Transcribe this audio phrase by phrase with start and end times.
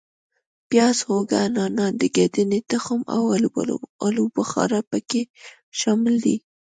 [0.69, 3.21] پیاز، هوګه، نانا، د ګدنې تخم او
[4.07, 5.21] آلو بخارا په کې
[5.79, 6.35] شامل دي.